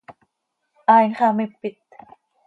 [0.87, 1.79] Haai nxamipit.